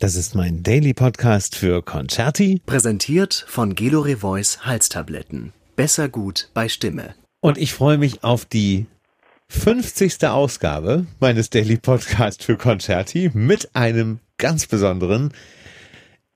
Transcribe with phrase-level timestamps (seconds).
[0.00, 2.62] Das ist mein Daily Podcast für Concerti.
[2.64, 5.52] Präsentiert von Gelore Voice Halstabletten.
[5.76, 7.14] Besser gut bei Stimme.
[7.42, 8.86] Und ich freue mich auf die
[9.50, 10.26] 50.
[10.26, 15.34] Ausgabe meines Daily Podcast für Concerti mit einem ganz besonderen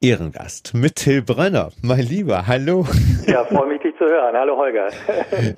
[0.04, 1.70] Ehrengast, mit Till Brenner.
[1.80, 2.86] Mein Lieber, hallo.
[3.26, 4.36] Ja, freue mich, dich zu hören.
[4.36, 4.88] Hallo, Holger.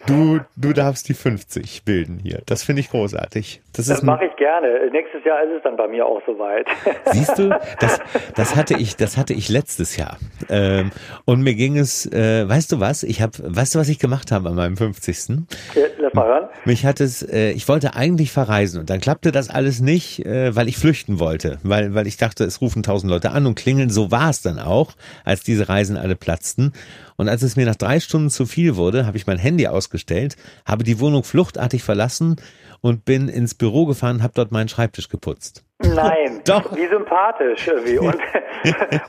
[0.06, 2.42] Du, du darfst die 50 bilden hier.
[2.46, 3.60] Das finde ich großartig.
[3.72, 4.88] Das, das mache ich gerne.
[4.92, 6.66] Nächstes Jahr ist es dann bei mir auch soweit.
[7.12, 7.48] Siehst du,
[7.80, 8.00] das,
[8.36, 10.16] das hatte ich, das hatte ich letztes Jahr.
[10.48, 10.92] Ähm,
[11.24, 13.02] und mir ging es, äh, weißt du was?
[13.02, 15.40] Ich habe, weißt du, was ich gemacht habe an meinem 50.
[15.74, 16.48] Ja, lass mal hören.
[16.64, 20.54] Mich hat es, äh, ich wollte eigentlich verreisen und dann klappte das alles nicht, äh,
[20.54, 23.90] weil ich flüchten wollte, weil, weil ich dachte, es rufen tausend Leute an und klingeln.
[23.90, 24.92] So war es dann auch,
[25.24, 26.72] als diese Reisen alle platzten.
[27.16, 30.36] Und als es mir nach drei Stunden zu viel wurde, habe ich mein Handy ausgestellt,
[30.64, 32.36] habe die Wohnung fluchtartig verlassen
[32.80, 35.64] und bin ins Büro gefahren, habe dort meinen Schreibtisch geputzt.
[35.78, 36.74] Nein, Doch.
[36.76, 37.98] wie sympathisch irgendwie.
[38.06, 38.16] Und,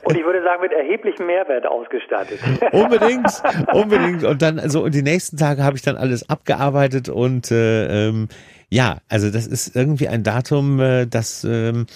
[0.04, 2.38] und ich würde sagen, mit erheblichem Mehrwert ausgestattet.
[2.72, 3.26] Unbedingt,
[3.72, 4.22] unbedingt.
[4.22, 8.28] Und dann, also und die nächsten Tage habe ich dann alles abgearbeitet und äh, ähm,
[8.68, 11.86] ja, also das ist irgendwie ein Datum, äh, das ähm,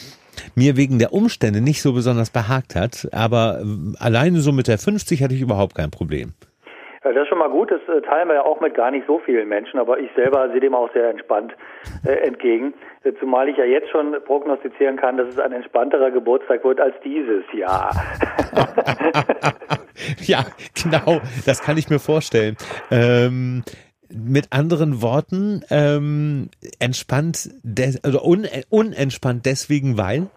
[0.55, 4.79] mir wegen der Umstände nicht so besonders behagt hat, aber äh, alleine so mit der
[4.79, 6.35] 50 hatte ich überhaupt kein Problem.
[7.05, 9.07] Ja, das ist schon mal gut, das äh, teilen wir ja auch mit gar nicht
[9.09, 11.53] so vielen Menschen, aber ich selber sehe dem auch sehr entspannt
[12.07, 12.75] äh, entgegen.
[13.03, 16.95] Äh, zumal ich ja jetzt schon prognostizieren kann, dass es ein entspannterer Geburtstag wird als
[17.03, 17.91] dieses Jahr.
[20.19, 20.45] ja,
[20.81, 22.57] genau, das kann ich mir vorstellen.
[22.93, 23.65] Ähm,
[24.15, 30.29] mit anderen Worten, ähm, entspannt, des, also un, unentspannt deswegen, weil?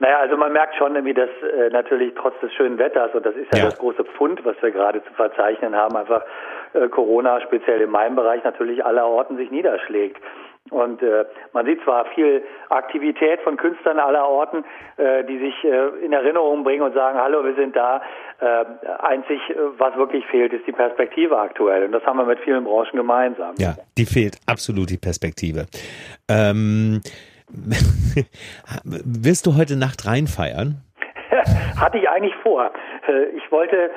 [0.00, 3.34] Naja, also man merkt schon irgendwie, dass äh, natürlich trotz des schönen Wetters, und das
[3.36, 3.64] ist ja, ja.
[3.66, 6.22] das große Pfund, was wir gerade zu verzeichnen haben, einfach
[6.74, 10.20] äh, Corona speziell in meinem Bereich natürlich allerorten sich niederschlägt.
[10.70, 14.64] Und äh, man sieht zwar viel Aktivität von Künstlern aller Orten,
[14.96, 18.00] äh, die sich äh, in Erinnerung bringen und sagen, hallo, wir sind da.
[18.40, 18.64] Äh,
[19.02, 21.84] einzig, äh, was wirklich fehlt, ist die Perspektive aktuell.
[21.84, 23.54] Und das haben wir mit vielen Branchen gemeinsam.
[23.58, 25.66] Ja, die fehlt absolut die Perspektive.
[26.30, 27.02] Ähm,
[28.84, 30.76] wirst du heute Nacht reinfeiern?
[31.78, 32.70] Hatte ich eigentlich vor.
[33.06, 33.90] Äh, ich wollte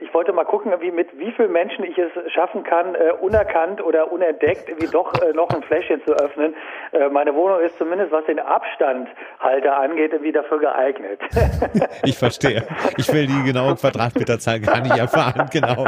[0.00, 3.84] ich wollte mal gucken, wie mit wie vielen Menschen ich es schaffen kann, äh, unerkannt
[3.84, 6.54] oder unentdeckt, wie doch äh, noch ein Fläschchen zu öffnen.
[6.92, 11.20] Äh, meine Wohnung ist zumindest, was den Abstandhalter angeht, irgendwie dafür geeignet.
[12.02, 12.66] ich verstehe.
[12.96, 15.86] Ich will die genaue Quadratmeterzahl gar nicht erfahren, genau.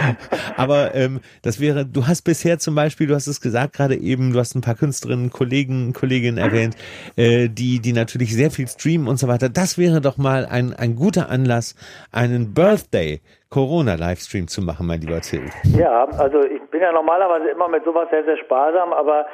[0.56, 4.32] Aber ähm, das wäre, du hast bisher zum Beispiel, du hast es gesagt gerade eben,
[4.32, 6.76] du hast ein paar Künstlerinnen, Kollegen, Kolleginnen erwähnt,
[7.16, 9.48] äh, die, die natürlich sehr viel streamen und so weiter.
[9.48, 11.74] Das wäre doch mal ein, ein guter Anlass,
[12.12, 13.20] einen Birthday Birthday
[13.50, 15.48] Corona-Livestream zu machen, mein lieber Till.
[15.76, 19.26] Ja, also ich bin ja normalerweise immer mit sowas sehr, sehr sparsam, aber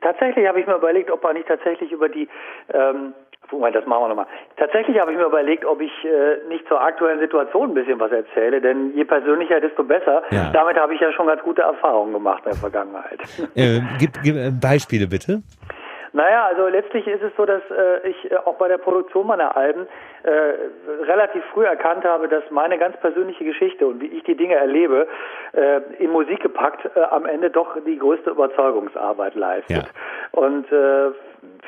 [0.00, 2.28] tatsächlich habe ich mir überlegt, ob man nicht tatsächlich über die
[2.72, 3.14] ähm,
[3.50, 4.26] Moment, das machen wir nochmal.
[4.58, 8.12] Tatsächlich habe ich mir überlegt, ob ich äh, nicht zur aktuellen Situation ein bisschen was
[8.12, 10.22] erzähle, denn je persönlicher, desto besser.
[10.30, 10.50] Ja.
[10.52, 13.20] Damit habe ich ja schon ganz gute Erfahrungen gemacht in der Vergangenheit.
[13.54, 15.42] Äh, gib, gib äh, Beispiele bitte.
[16.12, 19.56] Naja, also letztlich ist es so, dass äh, ich äh, auch bei der Produktion meiner
[19.56, 19.86] Alben
[20.22, 20.30] äh,
[21.04, 25.06] relativ früh erkannt habe, dass meine ganz persönliche Geschichte und wie ich die Dinge erlebe,
[25.52, 29.76] äh, in Musik gepackt, äh, am Ende doch die größte Überzeugungsarbeit leistet.
[29.76, 29.82] Ja.
[30.32, 31.10] Und äh,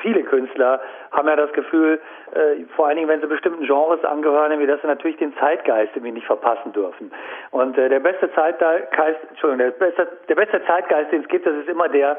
[0.01, 0.81] viele Künstler
[1.11, 1.99] haben ja das Gefühl,
[2.33, 5.91] äh, vor allen Dingen, wenn sie bestimmten Genres angehören, wie dass sie natürlich den Zeitgeist
[5.95, 7.11] irgendwie nicht verpassen dürfen.
[7.51, 11.55] Und äh, der beste Zeitgeist, Entschuldigung, der beste, der beste Zeitgeist, den es gibt, das
[11.55, 12.17] ist immer der,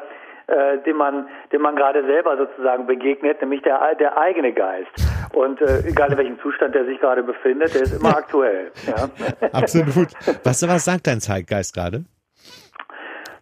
[0.52, 4.90] äh, dem man, dem man gerade selber sozusagen begegnet, nämlich der, der eigene Geist.
[5.32, 8.70] Und äh, egal in welchem Zustand der sich gerade befindet, der ist immer aktuell.
[8.86, 9.08] Ja.
[9.52, 10.08] Absolut.
[10.44, 12.04] Was, was sagt dein Zeitgeist gerade?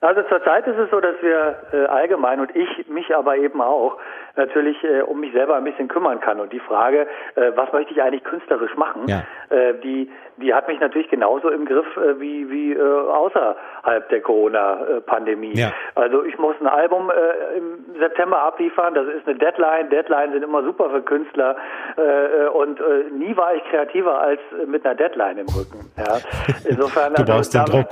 [0.03, 3.99] Also zurzeit ist es so, dass wir äh, allgemein und ich mich aber eben auch
[4.37, 6.41] natürlich äh, um mich selber ein bisschen kümmern kann.
[6.41, 9.23] Und die Frage, äh, was möchte ich eigentlich künstlerisch machen, ja.
[9.51, 14.21] äh, die, die hat mich natürlich genauso im Griff äh, wie, wie äh, außerhalb der
[14.21, 15.55] Corona-Pandemie.
[15.55, 15.73] Ja.
[15.95, 19.91] Also ich muss ein Album äh, im September abliefern, das ist eine Deadline.
[19.91, 21.57] Deadlines sind immer super für Künstler
[21.97, 25.91] äh, und äh, nie war ich kreativer als mit einer Deadline im Rücken.
[25.97, 26.19] Ja.
[26.69, 27.91] Insofern, du brauchst also, den Druck.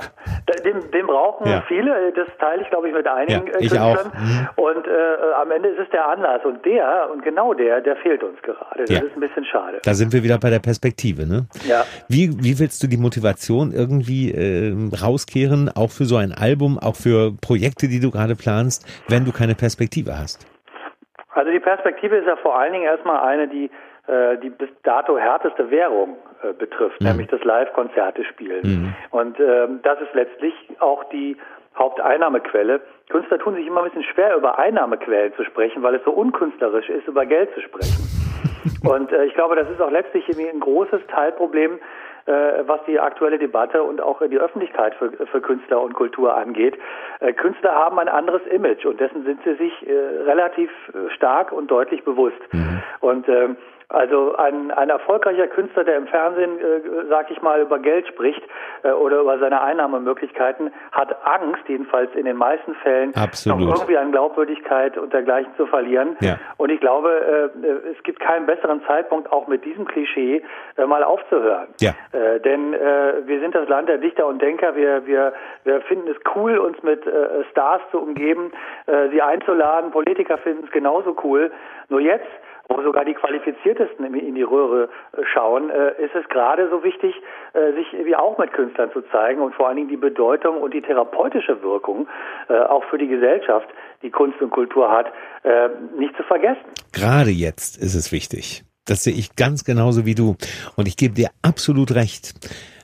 [0.63, 1.61] Den, den brauchen ja.
[1.67, 3.97] viele, das teile ich glaube ich mit einigen ja, ich Künstlern.
[3.97, 4.13] Auch.
[4.13, 4.49] Mhm.
[4.55, 8.23] Und äh, am Ende ist es der Anlass und der und genau der, der fehlt
[8.23, 8.85] uns gerade.
[8.85, 9.79] Das ist ein bisschen schade.
[9.83, 11.47] Da sind wir wieder bei der Perspektive, ne?
[11.67, 11.83] Ja.
[12.07, 16.95] Wie wie willst du die Motivation irgendwie äh, rauskehren, auch für so ein Album, auch
[16.95, 20.45] für Projekte, die du gerade planst, wenn du keine Perspektive hast?
[21.33, 23.69] Also die Perspektive ist ja vor allen Dingen erstmal eine, die
[24.09, 27.09] äh, die bis dato härteste Währung äh, betrifft, mhm.
[27.09, 28.61] nämlich das Live-Konzerte spielen.
[28.63, 28.95] Mhm.
[29.11, 31.37] Und ähm, das ist letztlich auch die
[31.77, 32.81] Haupteinnahmequelle.
[33.09, 36.89] Künstler tun sich immer ein bisschen schwer, über Einnahmequellen zu sprechen, weil es so unkünstlerisch
[36.89, 38.03] ist, über Geld zu sprechen.
[38.89, 41.79] und äh, ich glaube, das ist auch letztlich ein großes Teilproblem
[42.29, 46.77] äh, was die aktuelle Debatte und auch die Öffentlichkeit für, für Künstler und Kultur angeht.
[47.21, 49.93] Äh, Künstler haben ein anderes Image und dessen sind sie sich äh,
[50.25, 50.69] relativ
[51.15, 52.37] stark und deutlich bewusst.
[52.51, 52.83] Mhm.
[52.99, 53.57] Und ähm,
[53.89, 58.41] also ein, ein erfolgreicher Künstler, der im Fernsehen, äh, sag ich mal, über Geld spricht
[58.83, 63.61] äh, oder über seine Einnahmemöglichkeiten, hat Angst, jedenfalls in den meisten Fällen, Absolut.
[63.61, 66.15] noch irgendwie an Glaubwürdigkeit und dergleichen zu verlieren.
[66.21, 66.37] Ja.
[66.57, 70.43] Und ich glaube, äh, es gibt keinen besseren Zeitpunkt, auch mit diesem Klischee
[70.77, 71.69] äh, mal aufzuhören.
[71.79, 71.93] Ja.
[72.11, 74.75] Äh, denn äh, wir sind das Land der Dichter und Denker.
[74.75, 75.33] Wir, wir,
[75.63, 78.51] wir finden es cool, uns mit äh, Stars zu umgeben,
[78.85, 79.89] äh, sie einzuladen.
[79.89, 81.51] Politiker finden es genauso cool.
[81.89, 82.27] Nur jetzt
[82.69, 87.15] wo sogar die Qualifiziertesten in die Röhre äh, schauen, äh, ist es gerade so wichtig,
[87.53, 90.73] äh, sich wie auch mit Künstlern zu zeigen und vor allen Dingen die Bedeutung und
[90.73, 92.07] die therapeutische Wirkung
[92.47, 93.67] auch für die Gesellschaft,
[94.01, 95.07] die Kunst und Kultur hat,
[95.97, 96.61] nicht zu vergessen.
[96.93, 98.63] Gerade jetzt ist es wichtig.
[98.85, 100.35] Das sehe ich ganz genauso wie du.
[100.75, 102.33] Und ich gebe dir absolut recht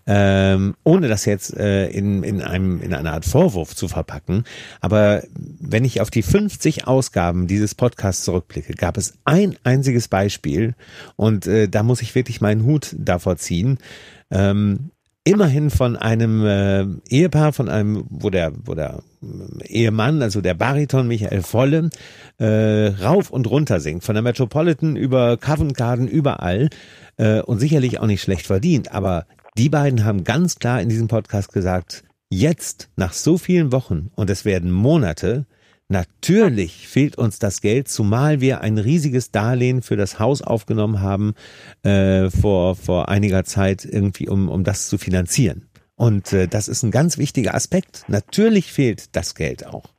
[0.07, 4.43] ähm, ohne das jetzt äh, in, in, einem, in einer Art Vorwurf zu verpacken.
[4.81, 10.75] Aber wenn ich auf die 50 Ausgaben dieses Podcasts zurückblicke, gab es ein einziges Beispiel
[11.15, 13.79] und äh, da muss ich wirklich meinen Hut davor ziehen.
[14.29, 14.91] Ähm,
[15.25, 20.53] immerhin von einem äh, Ehepaar, von einem, wo der, wo der äh, Ehemann, also der
[20.53, 21.89] Bariton Michael Volle,
[22.37, 26.69] äh, rauf und runter singt, von der Metropolitan über Covent Garden, überall
[27.17, 29.25] äh, und sicherlich auch nicht schlecht verdient, aber
[29.57, 34.29] die beiden haben ganz klar in diesem Podcast gesagt, jetzt nach so vielen Wochen und
[34.29, 35.45] es werden Monate,
[35.87, 41.35] Natürlich fehlt uns das Geld, zumal wir ein riesiges Darlehen für das Haus aufgenommen haben
[41.83, 45.67] äh, vor vor einiger Zeit irgendwie, um um das zu finanzieren.
[45.95, 48.03] Und äh, das ist ein ganz wichtiger Aspekt.
[48.07, 49.94] Natürlich fehlt das Geld auch.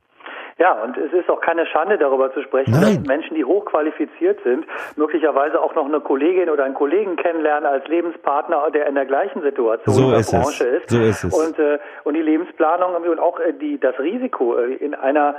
[0.59, 2.81] Ja, und es ist auch keine Schande, darüber zu sprechen, Nein.
[2.81, 4.65] dass Menschen, die hochqualifiziert sind,
[4.95, 9.41] möglicherweise auch noch eine Kollegin oder einen Kollegen kennenlernen als Lebenspartner, der in der gleichen
[9.41, 10.83] Situation so in der ist Branche es.
[10.83, 10.89] ist.
[10.89, 11.33] So ist es.
[11.33, 15.35] Und, äh, und die Lebensplanung und auch äh, die, das Risiko, äh, in einer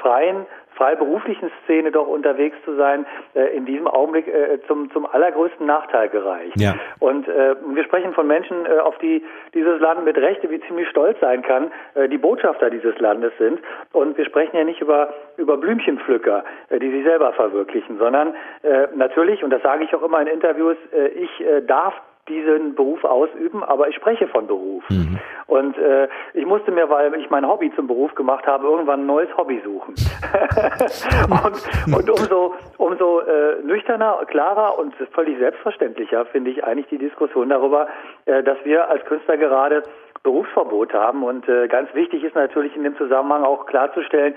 [0.00, 5.66] freien freiberuflichen Szene doch unterwegs zu sein, äh, in diesem Augenblick äh, zum, zum allergrößten
[5.66, 6.58] Nachteil gereicht.
[6.58, 6.74] Ja.
[6.98, 9.22] Und äh, wir sprechen von Menschen, äh, auf die
[9.54, 13.60] dieses Land mit Rechte wie ziemlich stolz sein kann, äh, die Botschafter dieses Landes sind.
[13.92, 18.88] Und wir sprechen ja nicht über, über Blümchenpflücker, äh, die sich selber verwirklichen, sondern äh,
[18.94, 21.94] natürlich, und das sage ich auch immer in Interviews, äh, ich äh, darf
[22.28, 24.84] diesen Beruf ausüben, aber ich spreche von Beruf.
[24.88, 25.18] Mhm.
[25.48, 29.06] Und äh, ich musste mir, weil ich mein Hobby zum Beruf gemacht habe, irgendwann ein
[29.06, 29.94] neues Hobby suchen.
[31.44, 37.48] und, und umso, umso äh, nüchterner, klarer und völlig selbstverständlicher finde ich eigentlich die Diskussion
[37.48, 37.88] darüber,
[38.26, 39.82] äh, dass wir als Künstler gerade
[40.22, 41.24] Berufsverbot haben.
[41.24, 44.34] Und äh, ganz wichtig ist natürlich in dem Zusammenhang auch klarzustellen,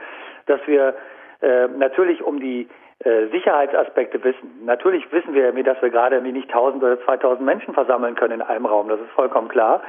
[0.48, 0.96] dass wir
[1.42, 2.68] äh, natürlich um die
[3.06, 4.66] äh, Sicherheitsaspekte wissen.
[4.66, 8.66] Natürlich wissen wir, dass wir gerade nicht 1000 oder 2000 Menschen versammeln können in einem
[8.66, 9.84] Raum, das ist vollkommen klar.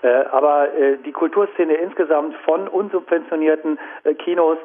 [0.00, 3.78] Äh, aber äh, die Kulturszene insgesamt von unsubventionierten
[4.24, 4.56] Kinos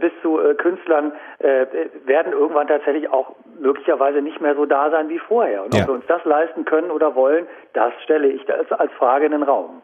[0.00, 5.64] bis zu Künstlern werden irgendwann tatsächlich auch möglicherweise nicht mehr so da sein wie vorher.
[5.64, 5.82] Und ja.
[5.82, 9.42] ob wir uns das leisten können oder wollen, das stelle ich als Frage in den
[9.42, 9.80] Raum.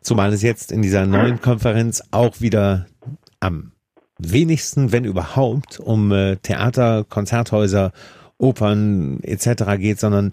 [0.00, 2.86] Zumal es jetzt in dieser neuen Konferenz auch wieder
[3.40, 3.72] am
[4.18, 7.92] wenigsten, wenn überhaupt, um äh, Theater, Konzerthäuser,
[8.38, 9.78] Opern etc.
[9.78, 10.30] geht, sondern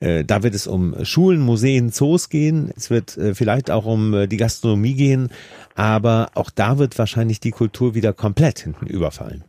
[0.00, 2.72] äh, da wird es um Schulen, Museen, Zoos gehen.
[2.76, 5.28] Es wird äh, vielleicht auch um äh, die Gastronomie gehen,
[5.76, 9.44] aber auch da wird wahrscheinlich die Kultur wieder komplett hinten überfallen.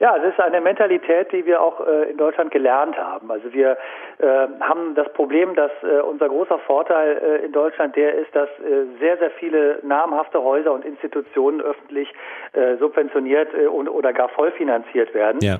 [0.00, 3.30] Ja, es ist eine Mentalität, die wir auch äh, in Deutschland gelernt haben.
[3.30, 3.76] Also wir
[4.18, 8.48] äh, haben das Problem, dass äh, unser großer Vorteil äh, in Deutschland der ist, dass
[8.60, 12.10] äh, sehr, sehr viele namhafte Häuser und Institutionen öffentlich
[12.54, 15.38] äh, subventioniert und, oder gar vollfinanziert werden.
[15.42, 15.58] Ja.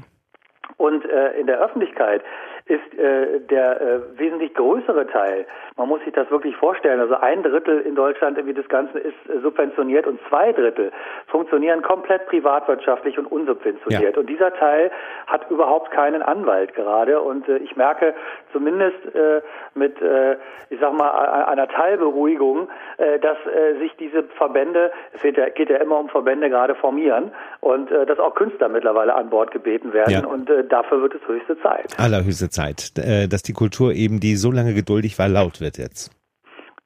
[0.78, 2.22] Und äh, in der Öffentlichkeit
[2.70, 5.46] ist äh, der äh, wesentlich größere Teil,
[5.76, 9.16] man muss sich das wirklich vorstellen, also ein Drittel in Deutschland wie das Ganze ist
[9.28, 10.92] äh, subventioniert und zwei Drittel
[11.26, 14.14] funktionieren komplett privatwirtschaftlich und unsubventioniert.
[14.14, 14.20] Ja.
[14.20, 14.90] Und dieser Teil
[15.26, 17.20] hat überhaupt keinen Anwalt gerade.
[17.20, 18.14] Und äh, ich merke
[18.52, 19.40] zumindest äh,
[19.74, 20.36] mit, äh,
[20.70, 25.70] ich sag mal, einer Teilberuhigung, äh, dass äh, sich diese Verbände, es geht ja, geht
[25.70, 29.92] ja immer um Verbände gerade formieren und äh, dass auch Künstler mittlerweile an Bord gebeten
[29.92, 30.12] werden.
[30.12, 30.26] Ja.
[30.26, 31.96] Und äh, dafür wird es höchste Zeit.
[31.98, 32.59] Allerhöchste Zeit,
[32.98, 36.10] äh, dass die Kultur eben, die so lange geduldig war, laut wird jetzt.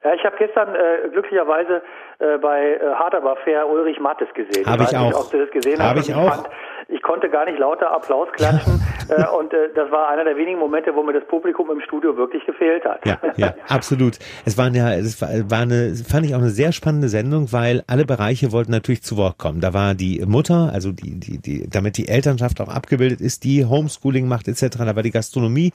[0.03, 1.81] Ja, ich habe gestern äh, glücklicherweise
[2.19, 4.65] äh, bei äh, Hard Aber Fair Ulrich Mattes gesehen.
[4.65, 5.31] Habe ich, ich auch.
[5.31, 6.09] Habe hast.
[6.09, 6.35] ich auch.
[6.35, 6.49] Fand,
[6.87, 10.59] ich konnte gar nicht lauter Applaus klatschen äh, und äh, das war einer der wenigen
[10.59, 13.05] Momente, wo mir das Publikum im Studio wirklich gefehlt hat.
[13.05, 14.19] Ja, ja, absolut.
[14.45, 17.83] Es waren ja, es war, war eine, fand ich auch eine sehr spannende Sendung, weil
[17.87, 19.61] alle Bereiche wollten natürlich zu Wort kommen.
[19.61, 23.65] Da war die Mutter, also die, die, die, damit die Elternschaft auch abgebildet ist, die
[23.65, 24.77] Homeschooling macht etc.
[24.77, 25.71] Da war die Gastronomie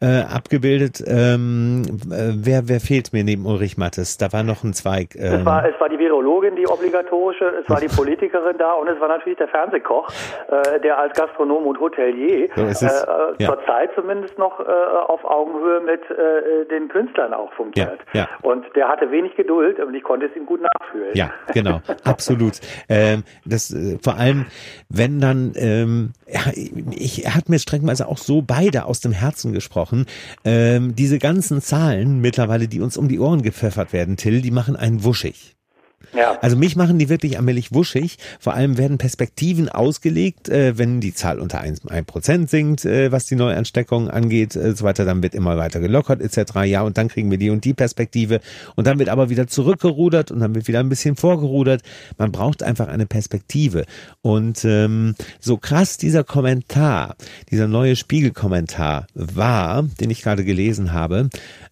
[0.00, 1.02] äh, abgebildet.
[1.06, 4.18] Ähm, äh, wer, wer fehlt mir neben Ulrich Mattes?
[4.18, 5.14] Da war noch ein Zweig.
[5.16, 5.98] Ähm, es, war, es war die
[6.44, 10.08] Virologin, die obligatorische, es war die Politikerin da und es war natürlich der Fernsehkoch,
[10.48, 12.90] äh, der als Gastronom und Hotelier so äh,
[13.38, 13.48] ja.
[13.48, 18.00] zur Zeit zumindest noch äh, auf Augenhöhe mit äh, den Künstlern auch fungiert.
[18.12, 18.28] Ja, ja.
[18.42, 21.14] Und der hatte wenig Geduld und ich konnte es ihm gut nachfühlen.
[21.14, 22.60] Ja, genau, absolut.
[22.88, 24.46] Ähm, das äh, vor allem,
[24.88, 26.40] wenn dann, ähm, ja,
[26.90, 30.06] ich, er hat mir streckenweise auch so beide aus dem Herzen gesprochen.
[30.44, 34.76] Ähm, diese ganzen Zahlen mittlerweile, die uns um die Ohren gepfeffert werden, Till, die machen
[34.76, 35.54] einen wuschig.
[36.14, 36.38] Ja.
[36.40, 38.18] Also mich machen die wirklich allmählich wuschig.
[38.40, 43.26] Vor allem werden Perspektiven ausgelegt, äh, wenn die Zahl unter 1%, 1 sinkt, äh, was
[43.26, 46.64] die Neuansteckung angeht, äh, so weiter, dann wird immer weiter gelockert etc.
[46.64, 48.40] Ja, und dann kriegen wir die und die Perspektive
[48.76, 51.82] und dann wird aber wieder zurückgerudert und dann wird wieder ein bisschen vorgerudert.
[52.18, 53.84] Man braucht einfach eine Perspektive.
[54.22, 57.16] Und ähm, so krass dieser Kommentar,
[57.50, 61.28] dieser neue Spiegelkommentar war, den ich gerade gelesen habe,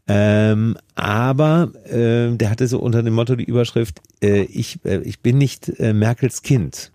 [0.08, 5.20] ähm, aber äh, der hatte so unter dem Motto die Überschrift, äh, ich, äh, ich
[5.20, 6.92] bin nicht äh, Merkels Kind.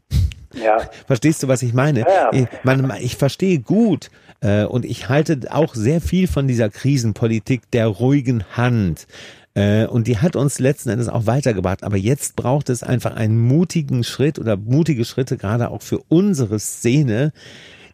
[0.54, 0.80] Ja.
[1.08, 2.02] Verstehst du, was ich meine?
[2.02, 2.32] Ja.
[2.34, 4.10] Ich, man, ich verstehe gut
[4.42, 9.08] äh, und ich halte auch sehr viel von dieser Krisenpolitik der ruhigen Hand.
[9.54, 11.84] Äh, und die hat uns letzten Endes auch weitergebracht.
[11.84, 16.60] Aber jetzt braucht es einfach einen mutigen Schritt oder mutige Schritte, gerade auch für unsere
[16.60, 17.32] Szene,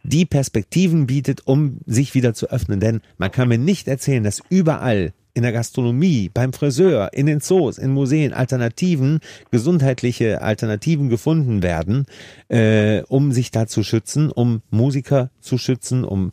[0.04, 2.80] die Perspektiven bietet, um sich wieder zu öffnen.
[2.80, 7.42] Denn man kann mir nicht erzählen, dass überall in der Gastronomie, beim Friseur, in den
[7.42, 9.20] Zoos, in Museen Alternativen,
[9.50, 12.06] gesundheitliche Alternativen gefunden werden,
[12.50, 16.30] äh, um sich da zu schützen, um Musiker zu schützen, um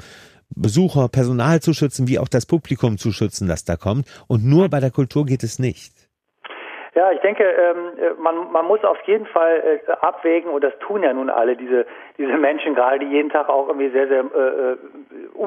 [0.54, 4.06] Besucher, Personal zu schützen, wie auch das Publikum zu schützen, das da kommt.
[4.26, 5.92] Und nur bei der Kultur geht es nicht.
[6.94, 10.76] Ja, ich denke, ähm, äh, man, man muss auf jeden Fall äh, abwägen, und das
[10.80, 11.86] tun ja nun alle, diese,
[12.18, 14.76] diese Menschen gerade, die jeden Tag auch irgendwie sehr, sehr äh, äh,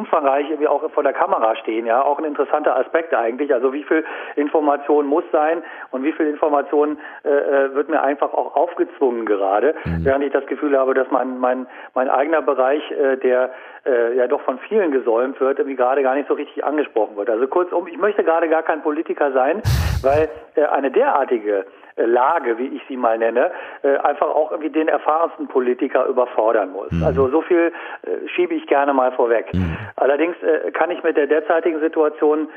[0.04, 3.54] umfangreich irgendwie auch vor der Kamera stehen, ja, auch ein interessanter Aspekt eigentlich.
[3.54, 4.04] Also wie viel
[4.36, 9.76] Information muss sein und wie viel Information äh, äh wird mir einfach auch aufgezwungen gerade,
[9.86, 10.04] mhm.
[10.06, 13.52] während ich das Gefühl habe, dass mein, mein, mein eigener Bereich, äh, der
[13.86, 17.30] äh, ja doch von vielen gesäumt wird, irgendwie gerade gar nicht so richtig angesprochen wird.
[17.30, 19.62] Also kurzum, ich möchte gerade gar kein Politiker sein,
[20.02, 21.66] weil äh, eine derartige
[21.98, 23.52] Lage, wie ich sie mal nenne,
[23.84, 26.92] äh, einfach auch irgendwie den erfahrensten Politiker überfordern muss.
[26.92, 27.04] Mhm.
[27.04, 27.72] Also so viel
[28.04, 29.54] äh, schiebe ich gerne mal vorweg.
[29.54, 29.78] Mhm.
[29.96, 30.36] Allerdings
[30.74, 32.50] kann ich mit der derzeitigen Situation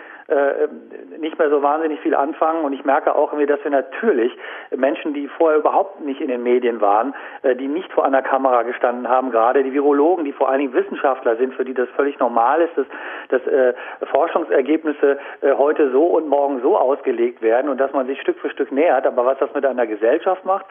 [1.21, 4.37] nicht mehr so wahnsinnig viel anfangen und ich merke auch irgendwie, dass wir natürlich
[4.75, 7.15] Menschen, die vorher überhaupt nicht in den Medien waren,
[7.61, 11.37] die nicht vor einer Kamera gestanden haben, gerade die Virologen, die vor allen Dingen Wissenschaftler
[11.37, 12.87] sind, für die das völlig normal ist, dass,
[13.29, 15.19] dass Forschungsergebnisse
[15.57, 19.07] heute so und morgen so ausgelegt werden und dass man sich Stück für Stück nähert,
[19.07, 20.67] aber was das mit einer Gesellschaft macht,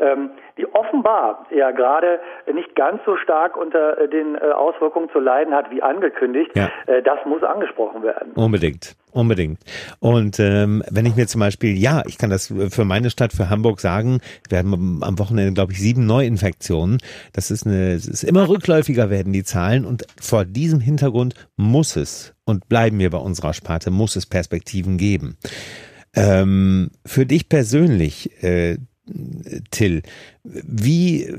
[0.00, 2.20] ähm, die offenbar ja gerade
[2.52, 6.68] nicht ganz so stark unter äh, den äh, Auswirkungen zu leiden hat wie angekündigt, ja.
[6.86, 8.32] äh, das muss angesprochen werden.
[8.34, 8.97] Unbedingt.
[9.10, 9.58] Unbedingt.
[10.00, 13.48] Und ähm, wenn ich mir zum Beispiel, ja, ich kann das für meine Stadt, für
[13.48, 16.98] Hamburg sagen, wir haben am Wochenende, glaube ich, sieben Neuinfektionen.
[17.32, 21.96] Das ist eine, es ist immer rückläufiger werden die Zahlen und vor diesem Hintergrund muss
[21.96, 25.36] es und bleiben wir bei unserer Sparte, muss es Perspektiven geben.
[26.14, 28.78] Ähm, für dich persönlich, äh,
[29.70, 30.02] Till,
[30.44, 31.34] wie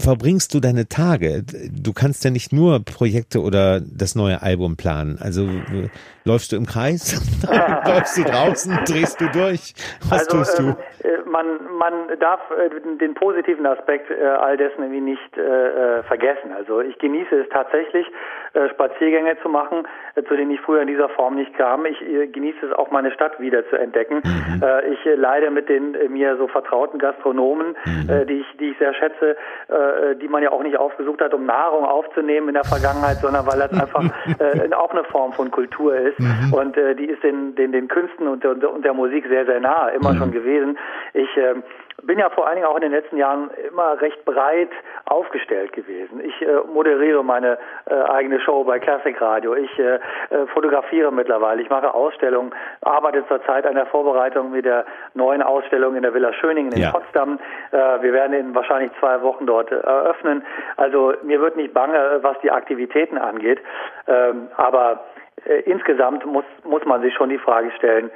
[0.00, 1.42] verbringst du deine Tage?
[1.70, 5.18] Du kannst ja nicht nur Projekte oder das neue Album planen.
[5.20, 5.48] Also
[6.24, 7.20] läufst du im Kreis?
[7.86, 8.78] läufst du draußen?
[8.86, 9.74] Drehst du durch?
[10.08, 10.70] Was also, tust du?
[11.06, 11.46] Äh, man,
[11.78, 16.52] man darf äh, den positiven Aspekt äh, all dessen irgendwie nicht äh, äh, vergessen.
[16.54, 18.06] Also ich genieße es tatsächlich,
[18.72, 19.88] Spaziergänge zu machen,
[20.28, 21.86] zu denen ich früher in dieser Form nicht kam.
[21.86, 24.20] Ich genieße es auch, meine Stadt wieder zu entdecken.
[24.22, 24.62] Mhm.
[24.92, 28.26] Ich leide mit den mir so vertrauten Gastronomen, mhm.
[28.26, 29.36] die ich, die ich sehr schätze,
[29.82, 33.46] äh, die man ja auch nicht aufgesucht hat, um Nahrung aufzunehmen in der Vergangenheit, sondern
[33.46, 34.02] weil das einfach
[34.38, 36.18] äh, auch eine Form von Kultur ist.
[36.18, 36.52] Mhm.
[36.52, 39.60] Und äh, die ist den, den, den Künsten und, und, und der Musik sehr, sehr
[39.60, 40.18] nahe, immer mhm.
[40.18, 40.78] schon gewesen.
[41.14, 41.54] Ich äh,
[42.02, 44.70] bin ja vor allen Dingen auch in den letzten Jahren immer recht breit
[45.06, 46.20] aufgestellt gewesen.
[46.24, 49.54] Ich äh, moderiere meine äh, eigene Show bei Classic Radio.
[49.54, 50.00] Ich äh, äh,
[50.52, 51.62] fotografiere mittlerweile.
[51.62, 56.32] Ich mache Ausstellungen, arbeite zurzeit an der Vorbereitung mit der neuen Ausstellung in der Villa
[56.34, 56.90] Schöningen in ja.
[56.90, 57.38] Potsdam.
[57.70, 60.44] Äh, wir werden in wahrscheinlich zwei Wochen dort äh, eröffnen.
[60.76, 63.60] Also mir wird nicht bange, was die Aktivitäten angeht.
[64.08, 65.04] Ähm, aber
[65.64, 68.10] insgesamt muss, muss man sich schon die Frage stellen,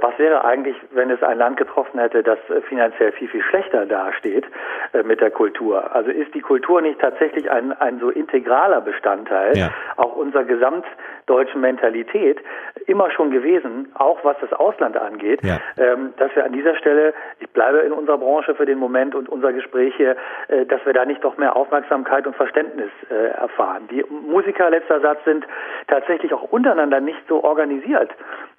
[0.00, 3.86] was wäre eigentlich, wenn es ein Land getroffen hätte, das äh, finanziell viel, viel schlechter
[3.86, 4.44] dasteht
[4.92, 5.94] äh, mit der Kultur?
[5.94, 9.70] Also ist die Kultur nicht tatsächlich ein, ein so integraler Bestandteil ja.
[9.96, 12.38] auch unserer gesamtdeutschen Mentalität
[12.86, 15.58] immer schon gewesen, auch was das Ausland angeht, ja.
[15.76, 19.28] ähm, dass wir an dieser Stelle, ich bleibe in unserer Branche für den Moment und
[19.28, 20.16] unser Gespräch hier,
[20.48, 23.88] äh, dass wir da nicht noch mehr Aufmerksamkeit und Verständnis äh, erfahren.
[23.90, 25.44] Die Musiker, letzter Satz, sind
[25.88, 28.10] tatsächlich auch untereinander nicht so organisiert,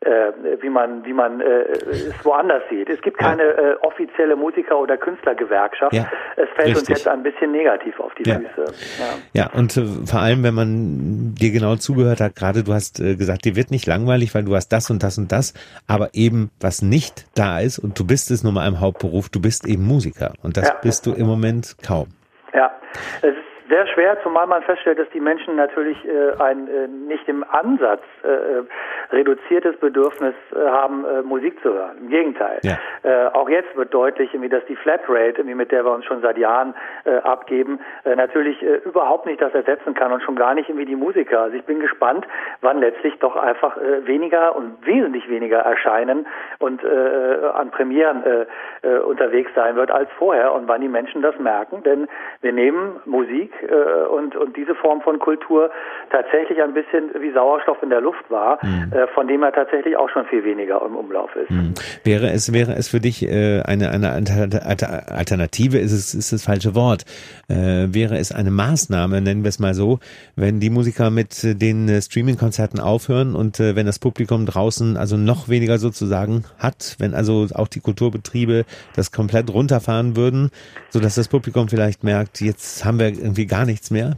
[0.05, 2.89] äh, wie man wie man äh, es woanders sieht.
[2.89, 5.93] Es gibt keine äh, offizielle Musiker- oder Künstlergewerkschaft.
[5.93, 6.77] Ja, es fällt richtig.
[6.77, 8.35] uns jetzt ein bisschen negativ auf die ja.
[8.35, 8.65] Füße.
[9.33, 12.99] Ja, ja und äh, vor allem, wenn man dir genau zugehört hat, gerade du hast
[12.99, 15.53] äh, gesagt, dir wird nicht langweilig, weil du hast das und das und das,
[15.87, 19.41] aber eben was nicht da ist und du bist es nur mal im Hauptberuf, du
[19.41, 22.07] bist eben Musiker und das bist du im Moment kaum.
[22.53, 22.71] Ja,
[23.21, 27.27] es ist sehr schwer, zumal man feststellt, dass die Menschen natürlich äh, ein äh, nicht
[27.27, 28.63] im Ansatz äh, äh
[29.11, 31.97] reduziertes Bedürfnis äh, haben, äh, Musik zu hören.
[31.99, 32.59] Im Gegenteil.
[32.63, 32.77] Ja.
[33.03, 36.21] Äh, auch jetzt wird deutlich, irgendwie, dass die Flatrate, irgendwie, mit der wir uns schon
[36.21, 40.55] seit Jahren äh, abgeben, äh, natürlich äh, überhaupt nicht das ersetzen kann und schon gar
[40.55, 41.41] nicht irgendwie die Musiker.
[41.41, 42.25] Also ich bin gespannt,
[42.61, 46.25] wann letztlich doch einfach äh, weniger und wesentlich weniger erscheinen
[46.59, 48.45] und äh, an Premieren äh,
[48.81, 51.83] äh, unterwegs sein wird als vorher und wann die Menschen das merken.
[51.83, 52.07] Denn
[52.41, 55.69] wir nehmen Musik äh, und, und diese Form von Kultur
[56.11, 58.91] tatsächlich ein bisschen wie Sauerstoff in der Luft war, mhm.
[58.91, 61.49] äh, von dem er tatsächlich auch schon viel weniger im Umlauf ist.
[61.49, 61.73] Mhm.
[62.03, 66.75] Wäre es, wäre es für dich äh, eine, eine Alternative, ist es ist das falsche
[66.75, 67.05] Wort,
[67.47, 69.99] äh, wäre es eine Maßnahme, nennen wir es mal so,
[70.35, 75.17] wenn die Musiker mit den äh, Streaming-Konzerten aufhören und äh, wenn das Publikum draußen also
[75.17, 80.51] noch weniger sozusagen hat, wenn also auch die Kulturbetriebe das komplett runterfahren würden,
[80.89, 84.13] so dass das Publikum vielleicht merkt, jetzt haben wir irgendwie gar nichts mehr?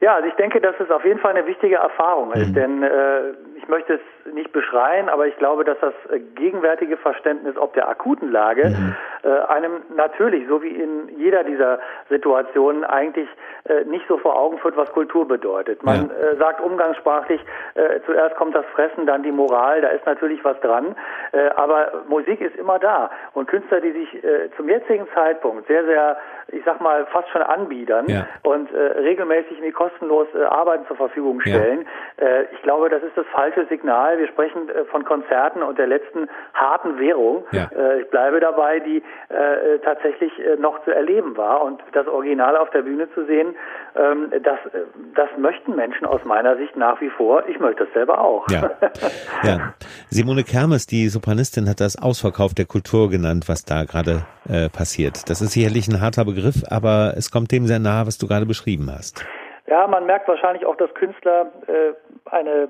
[0.00, 2.54] Ja, also ich denke, dass es auf jeden Fall eine wichtige Erfahrung ist, mhm.
[2.54, 4.00] denn äh, ich möchte es
[4.32, 8.96] nicht beschreien, aber ich glaube, dass das äh, gegenwärtige Verständnis ob der akuten Lage mhm.
[9.22, 11.78] äh, einem natürlich, so wie in jeder dieser
[12.08, 13.28] Situationen, eigentlich
[13.64, 15.82] äh, nicht so vor Augen führt, was Kultur bedeutet.
[15.82, 16.30] Man ja.
[16.30, 17.40] äh, sagt umgangssprachlich,
[17.74, 20.96] äh, zuerst kommt das Fressen, dann die Moral, da ist natürlich was dran,
[21.32, 23.10] äh, aber Musik ist immer da.
[23.34, 24.22] Und Künstler, die sich
[24.56, 26.16] zum jetzigen Zeitpunkt sehr, sehr,
[26.48, 28.26] ich sag mal, fast schon anbiedern ja.
[28.42, 31.86] und regelmäßig wie kostenlos äh, Arbeiten zur Verfügung stellen,
[32.20, 32.26] ja.
[32.52, 34.13] ich glaube, das ist das falsche Signal.
[34.18, 37.44] Wir sprechen äh, von Konzerten und der letzten harten Währung.
[37.52, 42.70] Äh, ich bleibe dabei, die äh, tatsächlich noch zu erleben war und das Original auf
[42.70, 43.54] der Bühne zu sehen,
[43.96, 44.58] ähm, das,
[45.14, 47.48] das möchten Menschen aus meiner Sicht nach wie vor.
[47.48, 48.48] Ich möchte das selber auch.
[48.48, 48.70] Ja.
[49.44, 49.74] ja.
[50.10, 55.28] Simone Kermes, die Sopranistin, hat das Ausverkauf der Kultur genannt, was da gerade äh, passiert.
[55.28, 58.46] Das ist sicherlich ein harter Begriff, aber es kommt dem sehr nahe, was du gerade
[58.46, 59.24] beschrieben hast.
[59.66, 61.94] Ja, man merkt wahrscheinlich auch, dass Künstler äh,
[62.30, 62.68] eine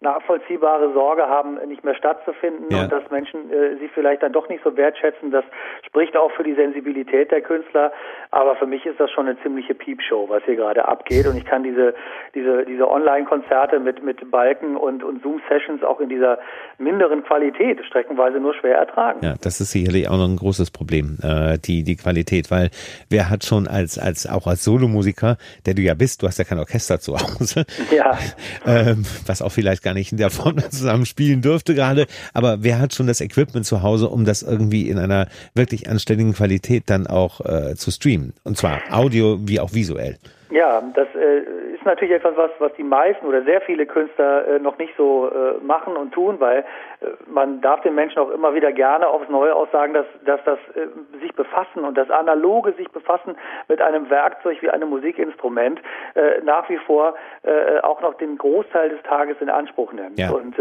[0.00, 2.84] nachvollziehbare Sorge haben, nicht mehr stattzufinden ja.
[2.84, 5.30] und dass Menschen äh, sie vielleicht dann doch nicht so wertschätzen.
[5.30, 5.44] Das
[5.86, 7.92] spricht auch für die Sensibilität der Künstler.
[8.30, 11.26] Aber für mich ist das schon eine ziemliche Piepshow, was hier gerade abgeht.
[11.26, 11.94] Und ich kann diese,
[12.34, 16.38] diese, diese Online-Konzerte mit, mit Balken und, und Zoom-Sessions auch in dieser
[16.78, 19.20] minderen Qualität streckenweise nur schwer ertragen.
[19.22, 22.70] Ja, das ist sicherlich auch noch ein großes Problem, äh, die, die Qualität, weil
[23.10, 25.36] wer hat schon als, als, auch als Solomusiker,
[25.66, 27.66] der du ja bist, du hast ja kein Orchester zu Hause.
[27.90, 28.16] Ja.
[28.66, 32.62] ähm, was auch vielleicht gar gar nicht in der Form zusammen spielen dürfte gerade, aber
[32.62, 36.84] wer hat schon das Equipment zu Hause, um das irgendwie in einer wirklich anständigen Qualität
[36.86, 38.32] dann auch äh, zu streamen?
[38.44, 40.16] Und zwar Audio wie auch visuell.
[40.52, 41.42] Ja, das äh,
[41.80, 45.30] ist natürlich etwas, was, was die meisten oder sehr viele Künstler äh, noch nicht so
[45.30, 49.30] äh, machen und tun, weil äh, man darf den Menschen auch immer wieder gerne aufs
[49.30, 50.88] Neue aussagen, dass, dass das äh,
[51.20, 53.34] sich befassen und das analoge sich befassen
[53.68, 55.80] mit einem Werkzeug wie einem Musikinstrument
[56.14, 57.14] äh, nach wie vor
[57.44, 60.18] äh, auch noch den Großteil des Tages in Anspruch nimmt.
[60.18, 60.30] Ja.
[60.30, 60.54] Und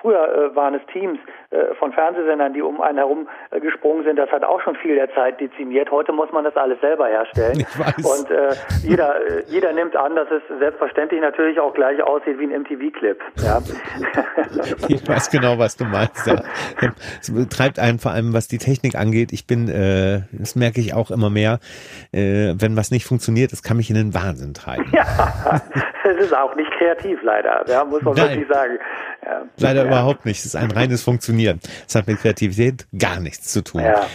[0.00, 1.18] früher waren es Teams
[1.78, 3.28] von Fernsehsendern, die um einen herum
[3.60, 4.16] gesprungen sind.
[4.16, 5.90] Das hat auch schon viel der Zeit dezimiert.
[5.90, 7.64] Heute muss man das alles selber herstellen.
[7.98, 8.28] Und
[8.82, 13.18] jeder, jeder nimmt an, dass es selbstverständlich natürlich auch gleich aussieht wie ein MTV-Clip.
[13.42, 13.60] Ja.
[14.88, 16.26] ich weiß genau, was du meinst.
[16.26, 16.42] Ja.
[17.20, 19.32] Es treibt einen vor allem, was die Technik angeht.
[19.32, 21.58] Ich bin, äh, das merke ich auch immer mehr,
[22.12, 24.90] äh, wenn was nicht funktioniert, das kann mich in den Wahnsinn treiben.
[24.92, 25.60] Ja,
[26.04, 28.30] es ist auch nicht kreativ leider, ja, muss man Nein.
[28.30, 28.78] wirklich sagen.
[29.24, 29.42] Ja.
[29.58, 29.86] Leider ja.
[29.88, 30.38] überhaupt nicht.
[30.38, 31.58] Es ist ein reines Funktionieren.
[31.88, 33.82] Es hat mit Kreativität gar nichts zu tun.
[33.82, 34.06] Ja,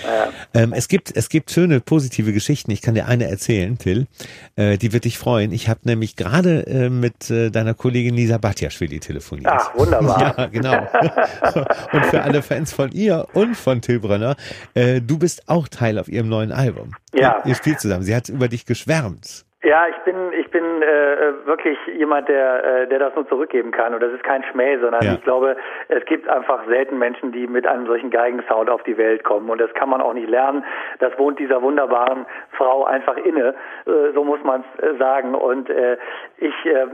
[0.53, 2.71] ähm, es gibt es gibt schöne positive Geschichten.
[2.71, 4.07] Ich kann dir eine erzählen, Till.
[4.55, 5.51] Äh, die wird dich freuen.
[5.51, 9.53] Ich habe nämlich gerade äh, mit äh, deiner Kollegin Lisa Batjaschwili telefoniert.
[9.53, 10.21] Ach, wunderbar.
[10.37, 10.77] Ja, genau.
[11.93, 14.35] und für alle Fans von ihr und von Till Brönner,
[14.73, 16.91] äh, du bist auch Teil auf ihrem neuen Album.
[17.13, 17.41] Ja.
[17.45, 18.03] Ihr spielt zusammen.
[18.03, 19.45] Sie hat über dich geschwärmt.
[19.63, 23.93] Ja, ich bin ich bin äh, wirklich jemand, der äh, der das nur zurückgeben kann
[23.93, 25.13] und das ist kein Schmäh, sondern ja.
[25.13, 25.55] ich glaube,
[25.87, 29.61] es gibt einfach selten Menschen, die mit einem solchen Geigensound auf die Welt kommen und
[29.61, 30.65] das kann man auch nicht lernen.
[30.97, 32.25] Das wohnt dieser wunderbaren
[32.57, 33.53] Frau einfach inne,
[33.85, 35.97] äh, so muss man es äh, sagen und äh,
[36.37, 36.87] ich äh,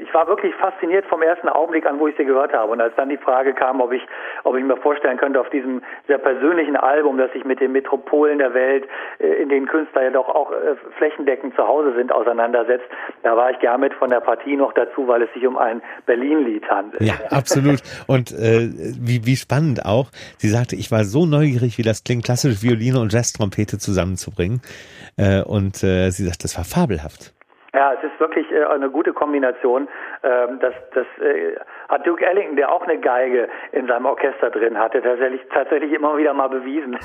[0.00, 2.94] ich war wirklich fasziniert vom ersten Augenblick an, wo ich sie gehört habe und als
[2.96, 4.06] dann die Frage kam, ob ich
[4.44, 8.38] ob ich mir vorstellen könnte auf diesem sehr persönlichen Album, dass ich mit den Metropolen
[8.38, 12.86] der Welt, äh, in denen Künstler ja doch auch äh, flächendeckend zu Hause sind auseinandersetzt.
[13.22, 15.82] Da war ich gern mit von der Partie noch dazu, weil es sich um ein
[16.06, 17.02] Berlin-Lied handelt.
[17.02, 17.80] Ja, absolut.
[18.06, 18.68] Und äh,
[19.00, 20.06] wie, wie spannend auch.
[20.38, 24.60] Sie sagte, ich war so neugierig, wie das klingt, klassische Violine und Jazz-Trompete zusammenzubringen.
[25.16, 27.34] Äh, und äh, sie sagt, das war fabelhaft.
[27.74, 29.88] Ja, es ist wirklich äh, eine gute Kombination.
[30.24, 31.56] Ähm, das das äh,
[31.88, 36.16] hat Duke Ellington, der auch eine Geige in seinem Orchester drin hatte, tatsächlich tatsächlich immer
[36.16, 36.98] wieder mal bewiesen.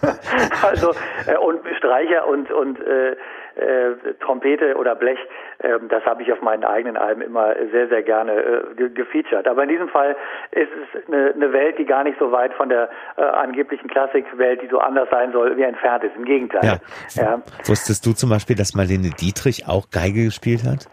[0.66, 0.90] also
[1.26, 3.16] äh, und Streicher und und äh,
[3.56, 5.18] äh, Trompete oder Blech,
[5.58, 9.46] äh, das habe ich auf meinen eigenen Alben immer sehr, sehr gerne äh, gefeatured.
[9.46, 10.16] Aber in diesem Fall
[10.50, 14.60] ist es eine, eine Welt, die gar nicht so weit von der äh, angeblichen Klassikwelt,
[14.60, 16.16] die so anders sein soll, wie entfernt ist.
[16.16, 16.80] Im Gegenteil.
[17.14, 17.22] Ja.
[17.22, 17.42] ja.
[17.64, 20.88] Wusstest du zum Beispiel, dass Marlene Dietrich auch Geige gespielt hat?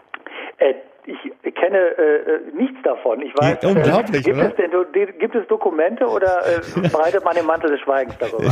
[1.74, 3.20] Kenne äh, äh, nichts davon.
[3.20, 4.48] Ich weiß, ja, unglaublich, äh, gibt, oder?
[4.48, 8.44] Es denn, gibt es Dokumente oder äh, breitet man den Mantel des Schweigens darüber?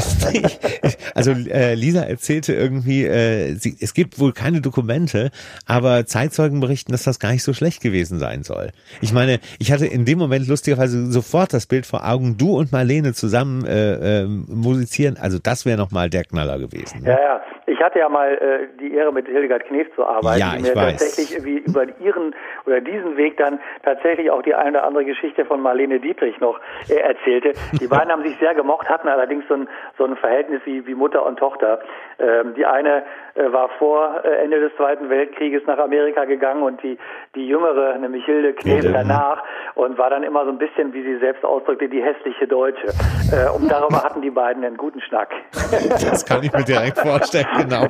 [1.15, 5.31] also äh, Lisa erzählte irgendwie, äh, sie, es gibt wohl keine Dokumente,
[5.67, 8.71] aber Zeitzeugen berichten, dass das gar nicht so schlecht gewesen sein soll.
[9.01, 12.73] Ich meine, ich hatte in dem Moment lustigerweise sofort das Bild vor Augen, du und
[12.73, 17.03] Marlene zusammen äh, äh, musizieren, also das wäre nochmal der Knaller gewesen.
[17.03, 17.11] Ne?
[17.11, 17.41] Ja, ja.
[17.67, 20.75] Ich hatte ja mal äh, die Ehre, mit Hildegard Knef zu arbeiten, ja, die mir
[20.75, 20.99] weiß.
[20.99, 22.35] tatsächlich wie über ihren
[22.67, 26.59] oder diesen Weg dann tatsächlich auch die eine oder andere Geschichte von Marlene Dietrich noch
[26.89, 27.53] äh, erzählte.
[27.81, 30.95] Die beiden haben sich sehr gemocht, hatten allerdings so ein, so ein Verhältnis wie, wie
[30.95, 31.81] Mutter und Tochter.
[32.19, 36.99] Ähm, die eine war vor äh, Ende des Zweiten Weltkrieges nach Amerika gegangen und die,
[37.35, 39.43] die jüngere, nämlich Hilde Knef, danach
[39.75, 42.89] und war dann immer so ein bisschen, wie sie selbst ausdrückte, die hässliche Deutsche.
[43.33, 45.31] Äh, und darüber hatten die beiden einen guten Schnack.
[46.03, 47.87] Das kann ich mir direkt vorstellen, genau.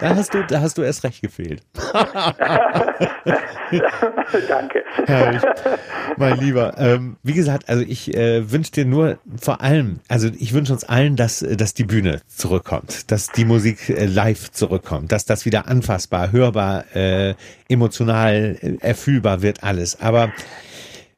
[0.00, 1.62] Da hast du, da hast du erst recht gefehlt.
[4.48, 4.84] Danke.
[5.06, 5.42] Herrlich.
[6.16, 10.54] Mein Lieber, ähm, wie gesagt, also ich äh, wünsche dir nur vor allem, also ich
[10.54, 15.24] wünsche uns allen, dass, dass die Bühne zurückkommt, dass die Musik äh, live zurückkommt, dass
[15.24, 17.34] das wieder anfassbar, hörbar, äh,
[17.68, 20.00] emotional, äh, erfühlbar wird alles.
[20.00, 20.32] Aber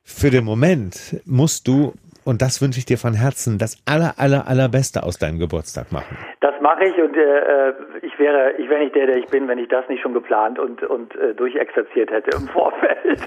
[0.03, 1.95] für den Moment musst du
[2.25, 6.17] und das wünsche ich dir von Herzen, das aller, aller, allerbeste aus deinem Geburtstag machen.
[6.41, 9.59] Das mache ich und äh, ich wäre, ich wäre nicht der, der ich bin, wenn
[9.59, 12.97] ich das nicht schon geplant und und äh, durchexerziert hätte im Vorfeld.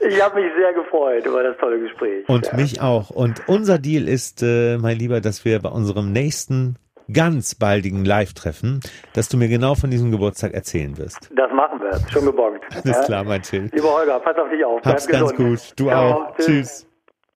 [0.00, 2.28] ich habe mich sehr gefreut über das tolle Gespräch.
[2.28, 2.54] Und ja.
[2.54, 3.10] mich auch.
[3.10, 6.76] Und unser Deal ist, äh, mein Lieber, dass wir bei unserem nächsten
[7.12, 8.80] ganz baldigen Live-Treffen,
[9.14, 11.30] dass du mir genau von diesem Geburtstag erzählen wirst.
[11.34, 12.60] Das machen wir, schon gebongt.
[12.70, 13.04] Alles ja?
[13.04, 13.70] klar, mein Till.
[13.72, 14.82] Lieber Holger, pass auf dich auf.
[14.84, 15.72] Hab's ganz gut.
[15.76, 16.12] Du Ciao.
[16.12, 16.36] auch.
[16.36, 16.46] Tschüss.
[16.46, 16.87] Tschüss.